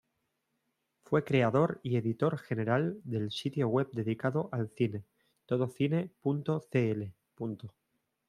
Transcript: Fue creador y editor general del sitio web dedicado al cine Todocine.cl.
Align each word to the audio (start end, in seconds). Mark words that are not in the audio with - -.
Fue 1.03 1.23
creador 1.23 1.79
y 1.83 1.95
editor 1.95 2.39
general 2.39 2.99
del 3.03 3.29
sitio 3.29 3.67
web 3.67 3.87
dedicado 3.91 4.49
al 4.51 4.67
cine 4.71 5.05
Todocine.cl. 5.45 7.13